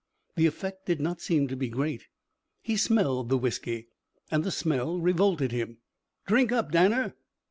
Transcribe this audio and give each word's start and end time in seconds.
The 0.35 0.47
effect 0.47 0.87
did 0.87 0.99
not 0.99 1.21
seem 1.21 1.47
to 1.47 1.55
be 1.55 1.69
great. 1.69 2.07
He 2.63 2.75
smelled 2.75 3.29
the 3.29 3.37
whisky, 3.37 3.85
and 4.31 4.43
the 4.43 4.49
smell 4.49 4.99
revolted 4.99 5.51
him. 5.51 5.77
"Drink 6.25 6.51
up, 6.51 6.71
Danner!" 6.71 7.13